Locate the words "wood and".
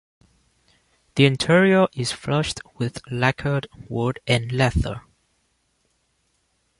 3.87-4.51